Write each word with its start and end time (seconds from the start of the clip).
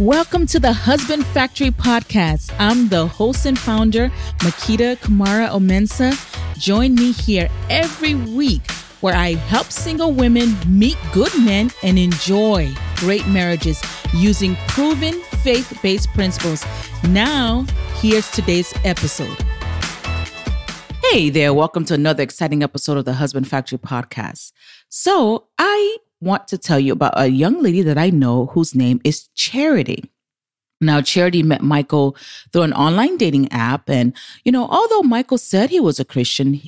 Welcome 0.00 0.46
to 0.46 0.58
the 0.58 0.72
Husband 0.72 1.26
Factory 1.26 1.70
podcast. 1.70 2.54
I'm 2.58 2.88
the 2.88 3.06
host 3.06 3.44
and 3.44 3.58
founder, 3.58 4.08
Makita 4.38 4.96
Kamara 4.96 5.50
Omensa. 5.50 6.16
Join 6.58 6.94
me 6.94 7.12
here 7.12 7.50
every 7.68 8.14
week 8.14 8.62
where 9.02 9.14
I 9.14 9.34
help 9.34 9.66
single 9.66 10.12
women 10.12 10.56
meet 10.66 10.96
good 11.12 11.30
men 11.38 11.70
and 11.82 11.98
enjoy 11.98 12.72
great 12.96 13.26
marriages 13.26 13.82
using 14.14 14.56
proven 14.68 15.20
faith 15.42 15.78
based 15.82 16.08
principles. 16.14 16.64
Now, 17.06 17.66
here's 17.96 18.30
today's 18.30 18.72
episode. 18.84 19.36
Hey 21.10 21.28
there, 21.28 21.52
welcome 21.52 21.84
to 21.84 21.92
another 21.92 22.22
exciting 22.22 22.62
episode 22.62 22.96
of 22.96 23.04
the 23.04 23.12
Husband 23.12 23.46
Factory 23.46 23.76
podcast. 23.76 24.52
So, 24.88 25.48
I 25.58 25.98
want 26.20 26.48
to 26.48 26.58
tell 26.58 26.78
you 26.78 26.92
about 26.92 27.14
a 27.16 27.28
young 27.28 27.62
lady 27.62 27.82
that 27.82 27.98
I 27.98 28.10
know 28.10 28.46
whose 28.46 28.74
name 28.74 29.00
is 29.04 29.28
Charity. 29.34 30.04
Now, 30.80 31.02
Charity 31.02 31.42
met 31.42 31.62
Michael 31.62 32.16
through 32.52 32.62
an 32.62 32.72
online 32.72 33.16
dating 33.18 33.52
app. 33.52 33.90
And, 33.90 34.16
you 34.44 34.52
know, 34.52 34.66
although 34.66 35.02
Michael 35.02 35.38
said 35.38 35.68
he 35.70 35.80
was 35.80 36.00
a 36.00 36.04
Christian, 36.04 36.60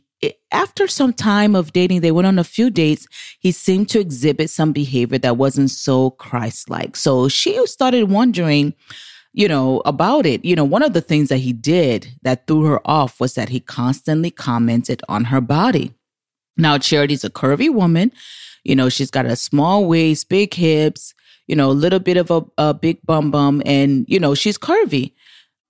after 0.51 0.87
some 0.87 1.13
time 1.13 1.57
of 1.57 1.73
dating, 1.73 2.03
they 2.03 2.13
went 2.13 2.27
on 2.27 2.39
a 2.39 2.45
few 2.45 2.71
dates. 2.71 3.07
He 3.41 3.53
seemed 3.53 3.89
to 3.91 4.01
exhibit 4.01 4.51
some 4.51 4.73
behavior 4.73 5.19
that 5.19 5.37
wasn't 5.37 5.71
so 5.71 6.11
Christ 6.11 6.69
like. 6.69 6.95
So 6.95 7.29
she 7.29 7.67
started 7.67 8.11
wondering, 8.11 8.75
you 9.33 9.49
know, 9.49 9.81
about 9.87 10.27
it. 10.27 10.45
You 10.45 10.57
know, 10.57 10.65
one 10.65 10.83
of 10.83 10.93
the 10.93 11.01
things 11.01 11.31
that 11.31 11.39
he 11.39 11.53
did 11.53 12.09
that 12.23 12.47
threw 12.47 12.65
her 12.65 12.81
off 12.87 13.19
was 13.19 13.35
that 13.35 13.49
he 13.49 13.61
constantly 13.61 14.31
commented 14.31 15.03
on 15.09 15.25
her 15.25 15.41
body. 15.41 15.95
Now, 16.57 16.79
Charity's 16.79 17.25
a 17.25 17.31
curvy 17.31 17.73
woman. 17.73 18.13
You 18.65 18.77
know, 18.77 18.89
she's 18.89 19.11
got 19.11 19.27
a 19.27 19.37
small 19.37 19.87
waist, 19.87 20.29
big 20.29 20.55
hips, 20.55 21.15
you 21.47 21.57
know, 21.57 21.71
a 21.71 21.73
little 21.73 21.99
bit 21.99 22.17
of 22.17 22.31
a, 22.31 22.43
a 22.59 22.75
big 22.75 23.05
bum 23.05 23.31
bum, 23.31 23.63
and, 23.67 24.05
you 24.09 24.21
know, 24.21 24.35
she's 24.35 24.59
curvy 24.59 25.13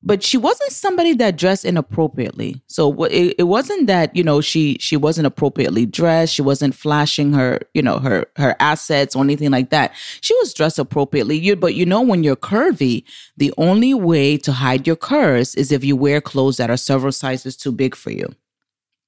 but 0.03 0.23
she 0.23 0.37
wasn't 0.37 0.73
somebody 0.73 1.15
that 1.15 1.37
dressed 1.37 1.65
inappropriately. 1.65 2.61
So 2.67 3.05
it, 3.05 3.37
it 3.39 3.45
wasn't 3.45 3.87
that 3.87 4.15
you 4.17 4.25
know 4.25 4.41
she 4.41 4.77
she 4.81 4.97
wasn't 4.97 5.27
appropriately 5.27 5.87
dressed. 5.87 6.35
She 6.35 6.43
wasn't 6.43 6.75
flashing 6.75 7.33
her 7.33 7.61
you 7.75 7.83
know 7.83 7.99
her 7.99 8.27
her 8.37 8.57
assets 8.59 9.15
or 9.15 9.23
anything 9.23 9.51
like 9.51 9.71
that. 9.71 9.93
She 10.21 10.35
was 10.37 10.53
dressed 10.53 10.79
appropriately. 10.79 11.39
You 11.39 11.57
but 11.57 11.75
you 11.75 11.87
know 11.87 12.03
when 12.03 12.25
you're 12.25 12.37
curvy, 12.37 13.05
the 13.37 13.53
only 13.57 13.95
way 13.95 14.37
to 14.39 14.53
hide 14.53 14.87
your 14.87 14.97
curves 14.97 15.55
is 15.55 15.71
if 15.71 15.85
you 15.85 15.97
wear 15.97 16.21
clothes 16.21 16.57
that 16.57 16.71
are 16.71 16.77
several 16.77 17.13
sizes 17.13 17.57
too 17.57 17.73
big 17.73 17.95
for 17.95 18.11
you. 18.11 18.35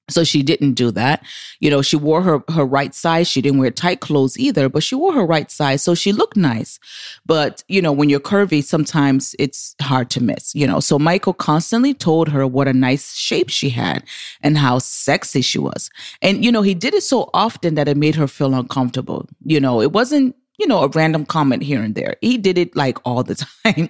So 0.07 0.23
she 0.23 0.43
didn't 0.43 0.73
do 0.73 0.91
that. 0.91 1.23
You 1.59 1.71
know, 1.71 1.81
she 1.81 1.95
wore 1.95 2.21
her, 2.21 2.43
her 2.49 2.65
right 2.65 2.93
size. 2.93 3.27
She 3.27 3.41
didn't 3.41 3.59
wear 3.59 3.71
tight 3.71 4.01
clothes 4.01 4.37
either, 4.37 4.69
but 4.69 4.83
she 4.83 4.93
wore 4.93 5.13
her 5.13 5.25
right 5.25 5.49
size. 5.49 5.81
So 5.81 5.95
she 5.95 6.11
looked 6.11 6.37
nice. 6.37 6.79
But, 7.25 7.63
you 7.67 7.81
know, 7.81 7.91
when 7.91 8.09
you're 8.09 8.19
curvy, 8.19 8.63
sometimes 8.63 9.35
it's 9.39 9.75
hard 9.81 10.11
to 10.11 10.21
miss, 10.21 10.53
you 10.53 10.67
know. 10.67 10.79
So 10.79 10.99
Michael 10.99 11.33
constantly 11.33 11.93
told 11.93 12.29
her 12.29 12.45
what 12.45 12.67
a 12.67 12.73
nice 12.73 13.15
shape 13.15 13.49
she 13.49 13.69
had 13.69 14.03
and 14.41 14.57
how 14.57 14.77
sexy 14.77 15.41
she 15.41 15.57
was. 15.57 15.89
And, 16.21 16.45
you 16.45 16.51
know, 16.51 16.61
he 16.61 16.75
did 16.75 16.93
it 16.93 17.03
so 17.03 17.31
often 17.33 17.73
that 17.75 17.87
it 17.87 17.97
made 17.97 18.15
her 18.15 18.27
feel 18.27 18.53
uncomfortable. 18.53 19.27
You 19.43 19.59
know, 19.59 19.81
it 19.81 19.91
wasn't 19.91 20.35
you 20.57 20.67
know, 20.67 20.83
a 20.83 20.87
random 20.87 21.25
comment 21.25 21.63
here 21.63 21.81
and 21.81 21.95
there. 21.95 22.15
He 22.21 22.37
did 22.37 22.57
it 22.57 22.77
like 22.77 22.97
all 23.05 23.23
the 23.23 23.35
time. 23.65 23.89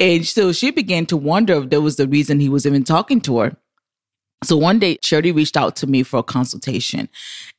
and 0.00 0.26
so 0.26 0.52
she 0.52 0.72
began 0.72 1.06
to 1.06 1.16
wonder 1.16 1.54
if 1.54 1.70
there 1.70 1.80
was 1.80 1.94
the 1.94 2.08
reason 2.08 2.40
he 2.40 2.48
was 2.48 2.66
even 2.66 2.82
talking 2.82 3.20
to 3.20 3.38
her. 3.38 3.56
So 4.44 4.56
one 4.56 4.78
day, 4.78 4.96
Charity 4.96 5.32
reached 5.32 5.56
out 5.56 5.76
to 5.76 5.86
me 5.86 6.02
for 6.02 6.18
a 6.18 6.22
consultation. 6.22 7.08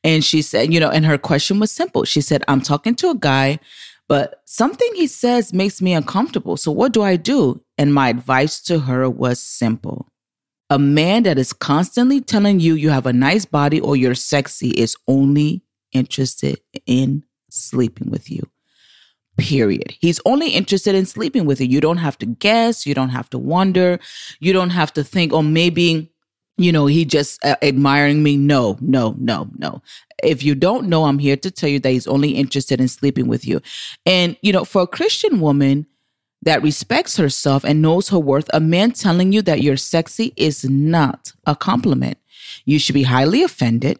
And 0.02 0.22
she 0.24 0.42
said, 0.42 0.72
you 0.72 0.80
know, 0.80 0.90
and 0.90 1.06
her 1.06 1.18
question 1.18 1.58
was 1.58 1.72
simple. 1.72 2.04
She 2.04 2.20
said, 2.20 2.44
I'm 2.46 2.60
talking 2.60 2.94
to 2.96 3.10
a 3.10 3.14
guy, 3.14 3.58
but 4.08 4.42
something 4.44 4.88
he 4.94 5.06
says 5.06 5.52
makes 5.52 5.80
me 5.80 5.94
uncomfortable. 5.94 6.56
So 6.56 6.70
what 6.70 6.92
do 6.92 7.02
I 7.02 7.16
do? 7.16 7.62
And 7.78 7.94
my 7.94 8.08
advice 8.10 8.60
to 8.62 8.80
her 8.80 9.08
was 9.08 9.40
simple. 9.40 10.08
A 10.70 10.78
man 10.78 11.22
that 11.24 11.38
is 11.38 11.52
constantly 11.52 12.20
telling 12.20 12.60
you 12.60 12.74
you 12.74 12.90
have 12.90 13.06
a 13.06 13.12
nice 13.12 13.44
body 13.44 13.80
or 13.80 13.96
you're 13.96 14.14
sexy 14.14 14.70
is 14.70 14.96
only 15.08 15.62
interested 15.92 16.60
in 16.86 17.24
sleeping 17.50 18.10
with 18.10 18.30
you. 18.30 18.42
Period. 19.36 19.94
He's 20.00 20.20
only 20.24 20.50
interested 20.50 20.94
in 20.94 21.06
sleeping 21.06 21.44
with 21.44 21.60
you. 21.60 21.66
You 21.66 21.80
don't 21.80 21.96
have 21.96 22.16
to 22.18 22.26
guess. 22.26 22.86
You 22.86 22.94
don't 22.94 23.08
have 23.08 23.28
to 23.30 23.38
wonder. 23.38 23.98
You 24.38 24.52
don't 24.52 24.70
have 24.70 24.92
to 24.94 25.02
think, 25.02 25.32
oh, 25.32 25.42
maybe 25.42 26.13
you 26.56 26.72
know, 26.72 26.86
he 26.86 27.04
just 27.04 27.44
uh, 27.44 27.56
admiring 27.62 28.22
me. 28.22 28.36
No, 28.36 28.78
no, 28.80 29.14
no, 29.18 29.48
no. 29.58 29.82
If 30.22 30.42
you 30.42 30.54
don't 30.54 30.88
know, 30.88 31.04
I'm 31.04 31.18
here 31.18 31.36
to 31.36 31.50
tell 31.50 31.68
you 31.68 31.80
that 31.80 31.90
he's 31.90 32.06
only 32.06 32.32
interested 32.32 32.80
in 32.80 32.88
sleeping 32.88 33.26
with 33.26 33.46
you. 33.46 33.60
And, 34.06 34.36
you 34.42 34.52
know, 34.52 34.64
for 34.64 34.82
a 34.82 34.86
Christian 34.86 35.40
woman 35.40 35.86
that 36.42 36.62
respects 36.62 37.16
herself 37.16 37.64
and 37.64 37.82
knows 37.82 38.08
her 38.10 38.18
worth, 38.18 38.48
a 38.52 38.60
man 38.60 38.92
telling 38.92 39.32
you 39.32 39.42
that 39.42 39.62
you're 39.62 39.76
sexy 39.76 40.32
is 40.36 40.64
not 40.64 41.32
a 41.46 41.56
compliment. 41.56 42.18
You 42.64 42.78
should 42.78 42.94
be 42.94 43.02
highly 43.02 43.42
offended 43.42 43.98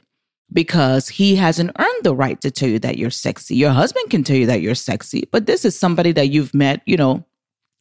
because 0.52 1.08
he 1.08 1.36
hasn't 1.36 1.72
earned 1.78 2.04
the 2.04 2.14
right 2.14 2.40
to 2.42 2.50
tell 2.50 2.68
you 2.68 2.78
that 2.80 2.98
you're 2.98 3.10
sexy. 3.10 3.56
Your 3.56 3.70
husband 3.70 4.10
can 4.10 4.22
tell 4.22 4.36
you 4.36 4.46
that 4.46 4.60
you're 4.60 4.74
sexy, 4.74 5.28
but 5.32 5.46
this 5.46 5.64
is 5.64 5.76
somebody 5.76 6.12
that 6.12 6.28
you've 6.28 6.54
met, 6.54 6.82
you 6.86 6.96
know, 6.96 7.24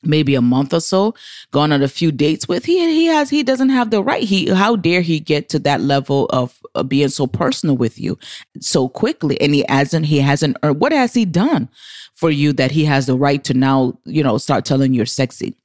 maybe 0.03 0.35
a 0.35 0.41
month 0.41 0.73
or 0.73 0.79
so 0.79 1.13
gone 1.51 1.71
on 1.71 1.81
a 1.81 1.87
few 1.87 2.11
dates 2.11 2.47
with 2.47 2.65
he 2.65 2.79
he 2.93 3.05
has 3.05 3.29
he 3.29 3.43
doesn't 3.43 3.69
have 3.69 3.89
the 3.89 4.03
right 4.03 4.23
he 4.23 4.49
how 4.49 4.75
dare 4.75 5.01
he 5.01 5.19
get 5.19 5.49
to 5.49 5.59
that 5.59 5.81
level 5.81 6.25
of, 6.27 6.59
of 6.75 6.89
being 6.89 7.09
so 7.09 7.27
personal 7.27 7.75
with 7.75 7.99
you 7.99 8.17
so 8.59 8.89
quickly? 8.89 9.39
And 9.41 9.53
he 9.53 9.65
hasn't 9.67 10.05
he 10.05 10.19
hasn't 10.19 10.57
earned 10.63 10.79
what 10.79 10.91
has 10.91 11.13
he 11.13 11.25
done 11.25 11.69
for 12.13 12.29
you 12.29 12.53
that 12.53 12.71
he 12.71 12.85
has 12.85 13.05
the 13.05 13.17
right 13.17 13.43
to 13.45 13.53
now 13.53 13.97
you 14.05 14.23
know 14.23 14.37
start 14.37 14.65
telling 14.65 14.93
you're 14.93 15.05
sexy? 15.05 15.55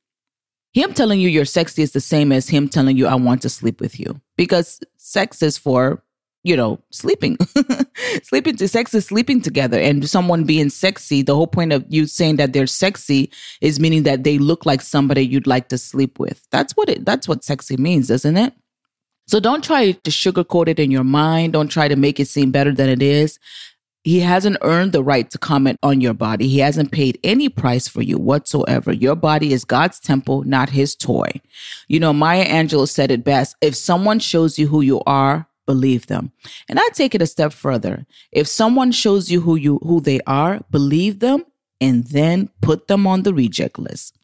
Him 0.73 0.93
telling 0.93 1.21
you 1.21 1.29
you're 1.29 1.45
sexy 1.45 1.83
is 1.83 1.93
the 1.93 2.01
same 2.01 2.31
as 2.31 2.49
him 2.49 2.69
telling 2.69 2.97
you 2.97 3.07
i 3.07 3.15
want 3.15 3.43
to 3.43 3.49
sleep 3.49 3.81
with 3.81 3.99
you. 3.99 4.21
Because 4.37 4.81
sex 4.97 5.43
is 5.43 5.59
for 5.59 6.03
you 6.49 6.57
know, 6.57 6.81
sleeping. 6.91 7.37
sleeping 8.23 8.57
to 8.57 8.67
sex 8.67 8.95
is 8.95 9.05
sleeping 9.05 9.43
together. 9.43 9.79
And 9.79 10.09
someone 10.09 10.45
being 10.45 10.71
sexy, 10.71 11.21
the 11.21 11.35
whole 11.35 11.47
point 11.47 11.75
of 11.75 11.85
you 11.91 12.07
saying 12.07 12.37
that 12.37 12.55
they're 12.55 12.67
sexy 12.67 13.31
is 13.61 13.79
meaning 13.79 14.05
that 14.05 14.25
they 14.25 14.39
look 14.39 14.65
like 14.65 14.81
somebody 14.81 15.27
you'd 15.27 15.47
like 15.47 15.69
to 15.69 15.77
sleep 15.77 16.19
with. 16.19 16.47
That's 16.51 16.73
what 16.73 16.89
it 16.89 17.05
that's 17.05 17.29
what 17.29 17.45
sexy 17.45 17.77
means, 17.77 18.11
isn't 18.11 18.39
it? 18.39 18.55
So 19.27 19.41
don't 19.41 19.63
try 19.63 19.93
to 19.93 20.11
sugarcoat 20.11 20.69
it 20.69 20.79
in 20.81 20.91
your 20.91 21.05
mind. 21.05 21.53
Don't 21.53 21.69
try 21.69 21.87
to 21.87 21.97
make 21.97 22.19
it 22.19 22.29
seem 22.29 22.51
better 22.51 22.73
than 22.73 22.89
it 22.89 23.03
is. 23.03 23.39
He 24.05 24.21
hasn't 24.21 24.57
earned 24.63 24.93
the 24.93 25.03
right 25.03 25.29
to 25.29 25.37
comment 25.37 25.79
on 25.83 26.01
your 26.01 26.15
body. 26.15 26.49
He 26.49 26.61
hasn't 26.61 26.93
paid 26.93 27.19
any 27.23 27.51
price 27.51 27.89
for 27.89 28.01
you 28.01 28.17
whatsoever. 28.17 28.91
Your 28.91 29.17
body 29.17 29.53
is 29.53 29.67
God's 29.67 30.01
temple, 30.01 30.45
not 30.45 30.71
his 30.71 30.97
toy. 30.97 31.29
You 31.89 32.01
know, 32.01 32.15
Maya 32.15 32.47
Angelou 32.47 32.89
said 32.89 33.11
it 33.11 33.23
best. 33.23 33.55
If 33.61 33.77
someone 33.77 34.19
shows 34.19 34.59
you 34.59 34.69
who 34.69 34.81
you 34.81 35.03
are, 35.07 35.48
believe 35.69 36.07
them. 36.07 36.33
And 36.67 36.81
I 36.81 36.89
take 36.95 37.15
it 37.15 37.21
a 37.21 37.27
step 37.27 37.53
further. 37.53 38.07
If 38.33 38.49
someone 38.49 38.91
shows 38.91 39.31
you 39.31 39.43
who 39.43 39.57
you 39.57 39.79
who 39.83 40.01
they 40.01 40.21
are, 40.27 40.61
believe 40.71 41.21
them 41.21 41.45
and 41.79 42.05
then 42.05 42.49
put 42.63 42.89
them 42.89 43.07
on 43.07 43.23
the 43.23 43.35
reject 43.35 43.79
list. 43.79 44.17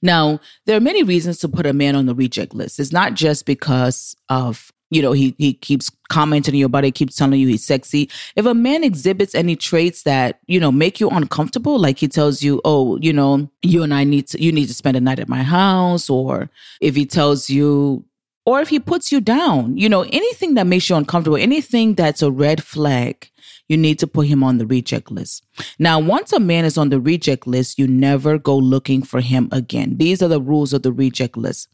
Now, 0.00 0.40
there 0.64 0.78
are 0.78 0.80
many 0.80 1.02
reasons 1.02 1.38
to 1.40 1.48
put 1.48 1.66
a 1.66 1.74
man 1.74 1.94
on 1.94 2.06
the 2.06 2.14
reject 2.14 2.54
list. 2.54 2.80
It's 2.80 2.92
not 2.92 3.12
just 3.12 3.44
because 3.44 4.16
of 4.30 4.72
you 4.90 5.02
know 5.02 5.12
he 5.12 5.34
he 5.36 5.52
keeps 5.52 5.90
commenting 6.08 6.54
on 6.54 6.58
your 6.58 6.70
body 6.70 6.90
keeps 6.90 7.16
telling 7.16 7.38
you 7.38 7.46
he's 7.46 7.62
sexy 7.64 8.08
if 8.36 8.46
a 8.46 8.54
man 8.54 8.82
exhibits 8.82 9.34
any 9.34 9.54
traits 9.54 10.04
that 10.04 10.40
you 10.46 10.58
know 10.58 10.72
make 10.72 10.98
you 10.98 11.10
uncomfortable 11.10 11.78
like 11.78 11.98
he 11.98 12.08
tells 12.08 12.42
you 12.42 12.58
oh 12.64 12.98
you 13.02 13.12
know 13.12 13.50
you 13.60 13.82
and 13.82 13.92
i 13.92 14.02
need 14.02 14.26
to 14.26 14.42
you 14.42 14.50
need 14.50 14.66
to 14.66 14.72
spend 14.72 14.96
a 14.96 15.00
night 15.00 15.18
at 15.18 15.28
my 15.28 15.42
house 15.42 16.08
or 16.08 16.48
if 16.80 16.96
he 16.96 17.04
tells 17.04 17.50
you 17.50 18.02
or 18.48 18.62
if 18.62 18.70
he 18.70 18.80
puts 18.80 19.12
you 19.12 19.20
down, 19.20 19.76
you 19.76 19.90
know, 19.90 20.06
anything 20.10 20.54
that 20.54 20.66
makes 20.66 20.88
you 20.88 20.96
uncomfortable, 20.96 21.36
anything 21.36 21.94
that's 21.94 22.22
a 22.22 22.30
red 22.30 22.64
flag, 22.64 23.28
you 23.68 23.76
need 23.76 23.98
to 23.98 24.06
put 24.06 24.26
him 24.26 24.42
on 24.42 24.56
the 24.56 24.66
reject 24.66 25.10
list. 25.10 25.44
Now, 25.78 25.98
once 25.98 26.32
a 26.32 26.40
man 26.40 26.64
is 26.64 26.78
on 26.78 26.88
the 26.88 26.98
reject 26.98 27.46
list, 27.46 27.78
you 27.78 27.86
never 27.86 28.38
go 28.38 28.56
looking 28.56 29.02
for 29.02 29.20
him 29.20 29.50
again. 29.52 29.98
These 29.98 30.22
are 30.22 30.28
the 30.28 30.40
rules 30.40 30.72
of 30.72 30.82
the 30.82 30.92
reject 30.92 31.36
list. 31.36 31.68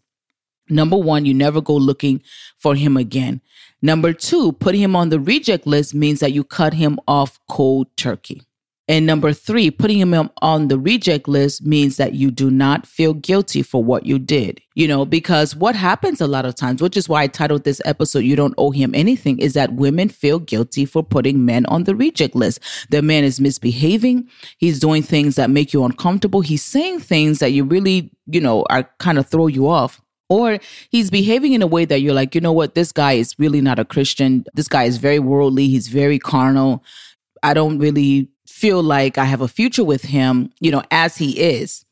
Number 0.68 0.96
one, 0.96 1.24
you 1.24 1.32
never 1.32 1.60
go 1.60 1.76
looking 1.76 2.20
for 2.56 2.74
him 2.74 2.96
again. 2.96 3.40
Number 3.80 4.12
two, 4.12 4.50
putting 4.50 4.80
him 4.80 4.96
on 4.96 5.10
the 5.10 5.20
reject 5.20 5.68
list 5.68 5.94
means 5.94 6.18
that 6.18 6.32
you 6.32 6.42
cut 6.42 6.74
him 6.74 6.98
off 7.06 7.38
cold 7.48 7.86
turkey. 7.96 8.42
And 8.86 9.06
number 9.06 9.32
three, 9.32 9.70
putting 9.70 9.98
him 9.98 10.30
on 10.42 10.68
the 10.68 10.78
reject 10.78 11.26
list 11.26 11.64
means 11.64 11.96
that 11.96 12.12
you 12.12 12.30
do 12.30 12.50
not 12.50 12.86
feel 12.86 13.14
guilty 13.14 13.62
for 13.62 13.82
what 13.82 14.04
you 14.04 14.18
did. 14.18 14.60
You 14.74 14.86
know, 14.88 15.06
because 15.06 15.56
what 15.56 15.74
happens 15.74 16.20
a 16.20 16.26
lot 16.26 16.44
of 16.44 16.54
times, 16.54 16.82
which 16.82 16.96
is 16.96 17.08
why 17.08 17.22
I 17.22 17.26
titled 17.28 17.64
this 17.64 17.80
episode, 17.86 18.20
You 18.20 18.36
Don't 18.36 18.54
Owe 18.58 18.72
Him 18.72 18.94
Anything, 18.94 19.38
is 19.38 19.54
that 19.54 19.72
women 19.72 20.10
feel 20.10 20.38
guilty 20.38 20.84
for 20.84 21.02
putting 21.02 21.46
men 21.46 21.64
on 21.66 21.84
the 21.84 21.96
reject 21.96 22.34
list. 22.34 22.60
The 22.90 23.00
man 23.00 23.24
is 23.24 23.40
misbehaving. 23.40 24.28
He's 24.58 24.80
doing 24.80 25.02
things 25.02 25.36
that 25.36 25.48
make 25.48 25.72
you 25.72 25.84
uncomfortable. 25.84 26.42
He's 26.42 26.62
saying 26.62 27.00
things 27.00 27.38
that 27.38 27.52
you 27.52 27.64
really, 27.64 28.10
you 28.26 28.40
know, 28.40 28.66
are 28.68 28.90
kind 28.98 29.18
of 29.18 29.26
throw 29.26 29.46
you 29.46 29.68
off 29.68 30.02
or 30.28 30.58
he's 30.90 31.10
behaving 31.10 31.52
in 31.52 31.62
a 31.62 31.66
way 31.66 31.84
that 31.84 32.00
you're 32.00 32.14
like, 32.14 32.34
you 32.34 32.40
know 32.40 32.52
what, 32.52 32.74
this 32.74 32.92
guy 32.92 33.12
is 33.12 33.34
really 33.38 33.60
not 33.60 33.78
a 33.78 33.84
Christian. 33.84 34.44
This 34.54 34.68
guy 34.68 34.84
is 34.84 34.96
very 34.96 35.18
worldly. 35.18 35.68
He's 35.68 35.88
very 35.88 36.18
carnal. 36.18 36.82
I 37.42 37.54
don't 37.54 37.78
really 37.78 38.30
feel 38.46 38.82
like 38.82 39.18
I 39.18 39.24
have 39.24 39.40
a 39.40 39.48
future 39.48 39.84
with 39.84 40.02
him, 40.02 40.50
you 40.60 40.70
know, 40.70 40.82
as 40.90 41.16
he 41.16 41.40
is. 41.40 41.84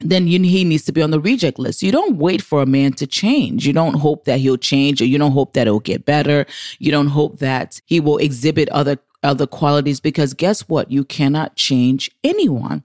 then 0.00 0.26
you, 0.26 0.40
he 0.42 0.64
needs 0.64 0.84
to 0.84 0.92
be 0.92 1.00
on 1.00 1.12
the 1.12 1.20
reject 1.20 1.60
list. 1.60 1.82
You 1.82 1.92
don't 1.92 2.16
wait 2.16 2.42
for 2.42 2.60
a 2.60 2.66
man 2.66 2.92
to 2.94 3.06
change. 3.06 3.66
You 3.66 3.72
don't 3.72 3.94
hope 3.94 4.24
that 4.24 4.40
he'll 4.40 4.56
change 4.56 5.00
or 5.00 5.04
you 5.04 5.16
don't 5.16 5.30
hope 5.30 5.52
that 5.52 5.68
it'll 5.68 5.78
get 5.78 6.04
better. 6.04 6.44
You 6.80 6.90
don't 6.90 7.06
hope 7.08 7.38
that 7.38 7.80
he 7.86 8.00
will 8.00 8.18
exhibit 8.18 8.68
other 8.70 8.98
other 9.22 9.46
qualities 9.46 10.00
because 10.00 10.34
guess 10.34 10.62
what? 10.68 10.90
You 10.90 11.04
cannot 11.04 11.54
change 11.54 12.10
anyone. 12.24 12.82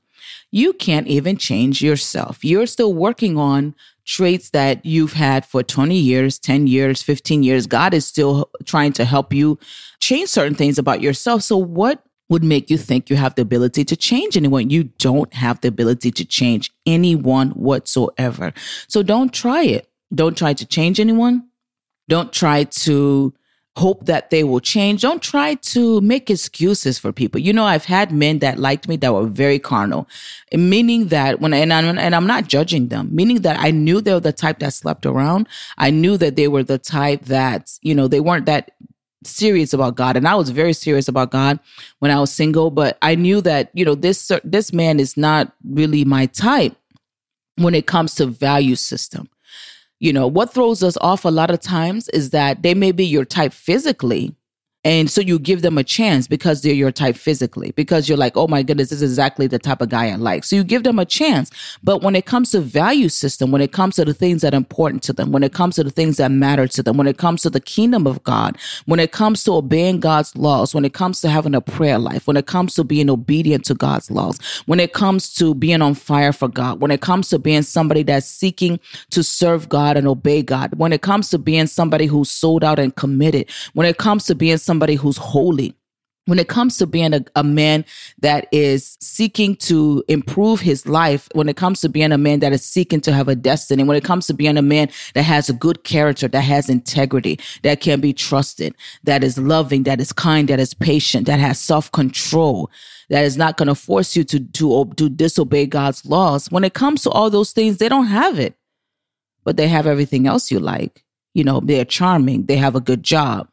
You 0.51 0.73
can't 0.73 1.07
even 1.07 1.37
change 1.37 1.81
yourself. 1.81 2.45
You're 2.45 2.67
still 2.67 2.93
working 2.93 3.37
on 3.37 3.73
traits 4.05 4.51
that 4.51 4.85
you've 4.85 5.13
had 5.13 5.45
for 5.45 5.63
20 5.63 5.97
years, 5.97 6.39
10 6.39 6.67
years, 6.67 7.01
15 7.01 7.43
years. 7.43 7.67
God 7.67 7.93
is 7.93 8.05
still 8.05 8.49
trying 8.65 8.93
to 8.93 9.05
help 9.05 9.33
you 9.33 9.59
change 9.99 10.29
certain 10.29 10.55
things 10.55 10.77
about 10.77 11.01
yourself. 11.01 11.43
So 11.43 11.57
what 11.57 12.03
would 12.29 12.43
make 12.43 12.69
you 12.69 12.77
think 12.77 13.09
you 13.09 13.15
have 13.15 13.35
the 13.35 13.41
ability 13.41 13.85
to 13.85 13.95
change 13.95 14.35
anyone. 14.35 14.69
You 14.69 14.85
don't 14.99 15.33
have 15.33 15.61
the 15.61 15.67
ability 15.69 16.11
to 16.11 16.25
change 16.25 16.71
anyone 16.85 17.51
whatsoever. 17.51 18.53
So 18.87 19.03
don't 19.03 19.33
try 19.33 19.63
it. 19.63 19.89
Don't 20.13 20.37
try 20.37 20.53
to 20.53 20.65
change 20.65 20.99
anyone. 20.99 21.47
Don't 22.09 22.31
try 22.31 22.63
to 22.63 23.33
hope 23.77 24.05
that 24.07 24.31
they 24.31 24.43
will 24.43 24.59
change. 24.59 25.03
Don't 25.03 25.21
try 25.21 25.53
to 25.53 26.01
make 26.01 26.31
excuses 26.31 26.97
for 26.97 27.11
people. 27.13 27.39
You 27.39 27.53
know, 27.53 27.65
I've 27.65 27.85
had 27.85 28.11
men 28.11 28.39
that 28.39 28.57
liked 28.57 28.87
me 28.87 28.95
that 28.97 29.13
were 29.13 29.27
very 29.27 29.59
carnal, 29.59 30.07
meaning 30.51 31.09
that 31.09 31.39
when, 31.39 31.53
and 31.53 31.71
I'm, 31.71 31.97
and 31.99 32.15
I'm 32.15 32.25
not 32.25 32.47
judging 32.47 32.87
them, 32.87 33.09
meaning 33.11 33.41
that 33.41 33.59
I 33.59 33.69
knew 33.69 34.01
they 34.01 34.13
were 34.13 34.19
the 34.19 34.33
type 34.33 34.59
that 34.59 34.73
slept 34.73 35.05
around. 35.05 35.47
I 35.77 35.91
knew 35.91 36.17
that 36.17 36.35
they 36.35 36.47
were 36.47 36.63
the 36.63 36.79
type 36.79 37.25
that, 37.25 37.77
you 37.81 37.93
know, 37.93 38.07
they 38.07 38.19
weren't 38.19 38.47
that 38.47 38.71
serious 39.27 39.73
about 39.73 39.95
God 39.95 40.17
and 40.17 40.27
I 40.27 40.35
was 40.35 40.49
very 40.49 40.73
serious 40.73 41.07
about 41.07 41.31
God 41.31 41.59
when 41.99 42.11
I 42.11 42.19
was 42.19 42.31
single 42.31 42.71
but 42.71 42.97
I 43.01 43.15
knew 43.15 43.41
that 43.41 43.69
you 43.73 43.85
know 43.85 43.95
this 43.95 44.31
this 44.43 44.73
man 44.73 44.99
is 44.99 45.17
not 45.17 45.53
really 45.63 46.05
my 46.05 46.25
type 46.27 46.75
when 47.55 47.75
it 47.75 47.87
comes 47.87 48.15
to 48.15 48.25
value 48.27 48.75
system. 48.75 49.29
You 49.99 50.13
know 50.13 50.27
what 50.27 50.53
throws 50.53 50.83
us 50.83 50.97
off 51.01 51.25
a 51.25 51.29
lot 51.29 51.49
of 51.49 51.59
times 51.59 52.07
is 52.09 52.29
that 52.31 52.61
they 52.63 52.73
may 52.73 52.91
be 52.91 53.05
your 53.05 53.25
type 53.25 53.53
physically 53.53 54.35
and 54.83 55.09
so 55.09 55.19
you 55.19 55.37
give 55.37 55.63
them 55.63 55.77
a 55.77 55.83
chance 55.83 56.27
because 56.27 56.61
they're 56.61 56.71
your 56.73 56.91
type 56.91 57.17
physically, 57.17 57.71
because 57.71 58.07
you're 58.07 58.17
like, 58.17 58.37
oh 58.37 58.47
my 58.47 58.63
goodness, 58.63 58.89
this 58.89 59.01
is 59.01 59.11
exactly 59.11 59.47
the 59.47 59.59
type 59.59 59.81
of 59.81 59.89
guy 59.89 60.11
I 60.11 60.15
like. 60.15 60.43
So 60.43 60.55
you 60.55 60.63
give 60.63 60.83
them 60.83 60.97
a 60.97 61.05
chance. 61.05 61.51
But 61.83 62.01
when 62.03 62.15
it 62.15 62.25
comes 62.25 62.51
to 62.51 62.61
value 62.61 63.09
system, 63.09 63.51
when 63.51 63.61
it 63.61 63.73
comes 63.73 63.95
to 63.95 64.05
the 64.05 64.13
things 64.13 64.43
that 64.43 64.53
are 64.53 64.57
important 64.57 65.03
to 65.03 65.13
them, 65.13 65.31
when 65.31 65.43
it 65.43 65.51
comes 65.51 65.75
to 65.75 65.83
the 65.83 65.89
things 65.89 66.17
that 66.17 66.31
matter 66.31 66.67
to 66.67 66.83
them, 66.83 66.95
when 66.95 67.07
it 67.07 67.17
comes 67.17 67.41
to 67.41 67.49
the 67.49 67.59
kingdom 67.59 68.07
of 68.07 68.23
God, 68.23 68.57
when 68.85 68.99
it 68.99 69.11
comes 69.11 69.43
to 69.43 69.53
obeying 69.53 69.99
God's 69.99 70.35
laws, 70.37 70.73
when 70.73 70.85
it 70.85 70.93
comes 70.93 71.19
to 71.21 71.29
having 71.29 71.55
a 71.55 71.59
prayer 71.59 71.97
life, 71.97 72.27
when 72.27 72.37
it 72.37 72.45
comes 72.45 72.75
to 72.75 72.83
being 72.83 73.09
obedient 73.09 73.65
to 73.65 73.73
God's 73.73 74.09
laws, 74.09 74.39
when 74.67 74.79
it 74.79 74.93
comes 74.93 75.33
to 75.35 75.53
being 75.53 75.81
on 75.81 75.95
fire 75.95 76.31
for 76.31 76.47
God, 76.47 76.79
when 76.79 76.91
it 76.91 77.01
comes 77.01 77.27
to 77.29 77.39
being 77.39 77.63
somebody 77.63 78.03
that's 78.03 78.27
seeking 78.27 78.79
to 79.09 79.23
serve 79.23 79.67
God 79.67 79.97
and 79.97 80.07
obey 80.07 80.41
God, 80.43 80.75
when 80.77 80.93
it 80.93 81.01
comes 81.01 81.29
to 81.31 81.37
being 81.37 81.67
somebody 81.67 82.05
who's 82.05 82.29
sold 82.29 82.63
out 82.63 82.79
and 82.79 82.95
committed, 82.95 83.49
when 83.73 83.85
it 83.85 83.97
comes 83.97 84.25
to 84.27 84.35
being 84.35 84.57
somebody 84.67 84.95
who's 84.95 85.17
holy 85.17 85.73
when 86.27 86.39
it 86.39 86.49
comes 86.49 86.77
to 86.77 86.85
being 86.85 87.13
a, 87.13 87.25
a, 87.35 87.43
man 87.43 87.85
that 88.19 88.47
is 88.51 88.97
seeking 88.99 89.55
to 89.55 90.03
improve 90.09 90.59
his 90.59 90.85
life, 90.85 91.27
when 91.33 91.47
it 91.47 91.55
comes 91.55 91.81
to 91.81 91.89
being 91.89 92.11
a 92.11 92.17
man 92.17 92.41
that 92.41 92.51
is 92.51 92.63
seeking 92.63 93.01
to 93.01 93.13
have 93.13 93.29
a 93.29 93.35
destiny, 93.35 93.83
when 93.83 93.97
it 93.97 94.03
comes 94.03 94.27
to 94.27 94.33
being 94.33 94.57
a 94.57 94.61
man 94.61 94.89
that 95.13 95.23
has 95.23 95.49
a 95.49 95.53
good 95.53 95.83
character, 95.85 96.27
that 96.27 96.41
has 96.41 96.69
integrity, 96.69 97.39
that 97.63 97.79
can 97.79 98.01
be 98.01 98.13
trusted, 98.13 98.75
that 99.05 99.23
is 99.23 99.37
loving, 99.37 99.83
that 99.83 100.01
is 100.01 100.11
kind, 100.11 100.49
that 100.49 100.59
is 100.59 100.73
patient, 100.73 101.25
that 101.27 101.39
has 101.39 101.59
self 101.59 101.91
control, 101.93 102.69
that 103.09 103.23
is 103.23 103.37
not 103.37 103.55
going 103.55 103.67
to 103.67 103.75
force 103.75 104.15
you 104.15 104.25
to, 104.25 104.39
to, 104.39 104.91
to 104.97 105.09
disobey 105.09 105.65
God's 105.65 106.05
laws. 106.05 106.51
When 106.51 106.65
it 106.65 106.73
comes 106.73 107.03
to 107.03 107.09
all 107.09 107.29
those 107.29 107.53
things, 107.53 107.77
they 107.77 107.87
don't 107.87 108.07
have 108.07 108.37
it, 108.37 108.55
but 109.45 109.55
they 109.55 109.69
have 109.69 109.87
everything 109.87 110.27
else 110.27 110.51
you 110.51 110.59
like. 110.59 111.05
You 111.33 111.45
know, 111.45 111.61
they're 111.61 111.85
charming, 111.85 112.47
they 112.47 112.57
have 112.57 112.75
a 112.75 112.81
good 112.81 113.03
job 113.03 113.47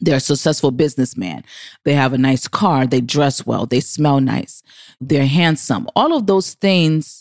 they're 0.00 0.16
a 0.16 0.20
successful 0.20 0.70
businessman. 0.70 1.44
They 1.84 1.94
have 1.94 2.12
a 2.12 2.18
nice 2.18 2.48
car. 2.48 2.86
They 2.86 3.00
dress 3.00 3.44
well. 3.44 3.66
They 3.66 3.80
smell 3.80 4.20
nice. 4.20 4.62
They're 5.00 5.26
handsome. 5.26 5.88
All 5.94 6.14
of 6.16 6.26
those 6.26 6.54
things 6.54 7.19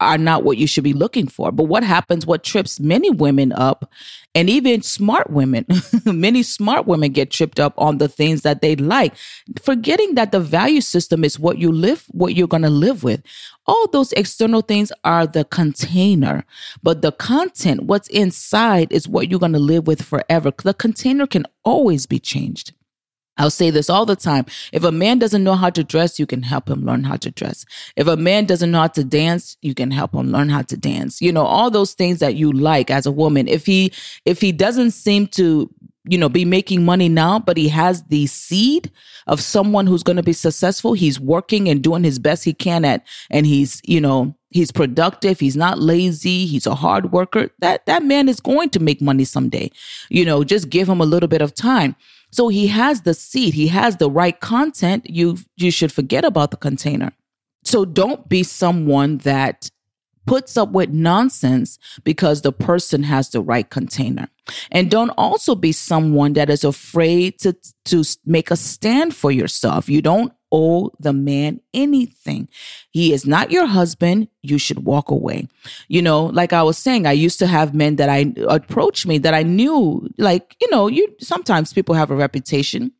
are 0.00 0.18
not 0.18 0.44
what 0.44 0.58
you 0.58 0.66
should 0.66 0.84
be 0.84 0.92
looking 0.92 1.26
for. 1.26 1.50
But 1.50 1.64
what 1.64 1.82
happens, 1.82 2.26
what 2.26 2.44
trips 2.44 2.78
many 2.78 3.10
women 3.10 3.52
up, 3.52 3.90
and 4.34 4.48
even 4.48 4.82
smart 4.82 5.30
women, 5.30 5.66
many 6.04 6.42
smart 6.42 6.86
women 6.86 7.12
get 7.12 7.30
tripped 7.30 7.58
up 7.58 7.74
on 7.76 7.98
the 7.98 8.08
things 8.08 8.42
that 8.42 8.60
they 8.62 8.76
like, 8.76 9.14
forgetting 9.60 10.14
that 10.14 10.32
the 10.32 10.40
value 10.40 10.80
system 10.80 11.24
is 11.24 11.38
what 11.38 11.58
you 11.58 11.72
live, 11.72 12.04
what 12.08 12.34
you're 12.34 12.46
going 12.46 12.62
to 12.62 12.70
live 12.70 13.02
with. 13.02 13.22
All 13.66 13.88
those 13.88 14.12
external 14.12 14.62
things 14.62 14.92
are 15.04 15.26
the 15.26 15.44
container, 15.44 16.44
but 16.82 17.02
the 17.02 17.12
content, 17.12 17.82
what's 17.82 18.08
inside, 18.08 18.92
is 18.92 19.08
what 19.08 19.28
you're 19.28 19.40
going 19.40 19.52
to 19.52 19.58
live 19.58 19.86
with 19.86 20.02
forever. 20.02 20.52
The 20.56 20.74
container 20.74 21.26
can 21.26 21.44
always 21.64 22.06
be 22.06 22.18
changed. 22.18 22.72
I'll 23.38 23.50
say 23.50 23.70
this 23.70 23.88
all 23.88 24.04
the 24.04 24.16
time. 24.16 24.46
If 24.72 24.84
a 24.84 24.92
man 24.92 25.18
doesn't 25.18 25.44
know 25.44 25.54
how 25.54 25.70
to 25.70 25.84
dress, 25.84 26.18
you 26.18 26.26
can 26.26 26.42
help 26.42 26.68
him 26.68 26.84
learn 26.84 27.04
how 27.04 27.16
to 27.16 27.30
dress. 27.30 27.64
If 27.96 28.06
a 28.06 28.16
man 28.16 28.46
doesn't 28.46 28.70
know 28.70 28.80
how 28.80 28.88
to 28.88 29.04
dance, 29.04 29.56
you 29.62 29.74
can 29.74 29.90
help 29.90 30.14
him 30.14 30.30
learn 30.30 30.48
how 30.48 30.62
to 30.62 30.76
dance. 30.76 31.22
You 31.22 31.32
know, 31.32 31.44
all 31.44 31.70
those 31.70 31.94
things 31.94 32.18
that 32.18 32.34
you 32.34 32.52
like 32.52 32.90
as 32.90 33.06
a 33.06 33.12
woman. 33.12 33.48
If 33.48 33.66
he 33.66 33.92
if 34.24 34.40
he 34.40 34.52
doesn't 34.52 34.90
seem 34.90 35.28
to 35.28 35.70
you 36.08 36.16
know, 36.16 36.28
be 36.28 36.44
making 36.46 36.84
money 36.84 37.08
now, 37.08 37.38
but 37.38 37.58
he 37.58 37.68
has 37.68 38.02
the 38.04 38.26
seed 38.26 38.90
of 39.26 39.42
someone 39.42 39.86
who's 39.86 40.02
going 40.02 40.16
to 40.16 40.22
be 40.22 40.32
successful. 40.32 40.94
He's 40.94 41.20
working 41.20 41.68
and 41.68 41.82
doing 41.82 42.02
his 42.02 42.18
best 42.18 42.44
he 42.44 42.54
can 42.54 42.84
at, 42.86 43.06
and 43.30 43.44
he's, 43.44 43.82
you 43.84 44.00
know, 44.00 44.34
he's 44.50 44.72
productive. 44.72 45.38
He's 45.38 45.56
not 45.56 45.78
lazy. 45.78 46.46
He's 46.46 46.66
a 46.66 46.74
hard 46.74 47.12
worker. 47.12 47.50
That, 47.58 47.84
that 47.84 48.02
man 48.02 48.28
is 48.28 48.40
going 48.40 48.70
to 48.70 48.80
make 48.80 49.02
money 49.02 49.24
someday. 49.24 49.70
You 50.08 50.24
know, 50.24 50.44
just 50.44 50.70
give 50.70 50.88
him 50.88 51.02
a 51.02 51.06
little 51.06 51.28
bit 51.28 51.42
of 51.42 51.54
time. 51.54 51.94
So 52.30 52.48
he 52.48 52.66
has 52.68 53.02
the 53.02 53.14
seed, 53.14 53.54
he 53.54 53.68
has 53.68 53.96
the 53.96 54.10
right 54.10 54.38
content. 54.38 55.08
You 55.08 55.38
you 55.56 55.70
should 55.70 55.92
forget 55.92 56.24
about 56.24 56.50
the 56.50 56.56
container. 56.56 57.12
So 57.64 57.84
don't 57.84 58.28
be 58.28 58.42
someone 58.42 59.18
that 59.18 59.70
puts 60.26 60.56
up 60.56 60.70
with 60.70 60.90
nonsense 60.90 61.78
because 62.04 62.42
the 62.42 62.52
person 62.52 63.02
has 63.02 63.30
the 63.30 63.40
right 63.40 63.68
container. 63.68 64.28
And 64.70 64.90
don't 64.90 65.10
also 65.10 65.54
be 65.54 65.72
someone 65.72 66.34
that 66.34 66.50
is 66.50 66.64
afraid 66.64 67.38
to 67.40 67.56
to 67.86 68.04
make 68.26 68.50
a 68.50 68.56
stand 68.56 69.14
for 69.14 69.32
yourself. 69.32 69.88
You 69.88 70.02
don't 70.02 70.32
owe 70.52 70.90
the 70.98 71.12
man 71.12 71.60
anything. 71.74 72.48
He 72.90 73.12
is 73.12 73.26
not 73.26 73.50
your 73.50 73.66
husband. 73.66 74.28
You 74.42 74.58
should 74.58 74.84
walk 74.84 75.10
away. 75.10 75.48
You 75.88 76.02
know, 76.02 76.26
like 76.26 76.52
I 76.52 76.62
was 76.62 76.78
saying, 76.78 77.06
I 77.06 77.12
used 77.12 77.38
to 77.40 77.46
have 77.46 77.74
men 77.74 77.96
that 77.96 78.08
I 78.08 78.32
approached 78.48 79.06
me 79.06 79.18
that 79.18 79.34
I 79.34 79.42
knew, 79.42 80.08
like, 80.18 80.56
you 80.60 80.70
know, 80.70 80.86
you 80.86 81.08
sometimes 81.20 81.72
people 81.72 81.94
have 81.94 82.10
a 82.10 82.16
reputation 82.16 82.92